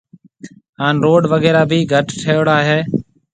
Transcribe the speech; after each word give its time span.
ھان 0.79 0.95
روڊ 1.05 1.21
وغيرھ 1.33 1.59
ڀِي 1.69 1.79
گھٽ 1.93 2.07
ٺھيَََل 2.19 2.47
ھيََََ 2.69 2.79